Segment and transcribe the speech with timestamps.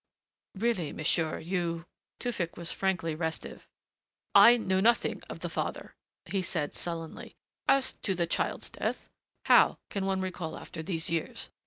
[0.55, 1.85] "Really, monsieur, you"
[2.19, 3.67] Tewfick was frankly restive.
[4.33, 5.93] "I know nothing of the father,"
[6.25, 7.35] he said sullenly.
[7.69, 9.09] "And as to the child's death
[9.45, 11.51] how can one recall after these years?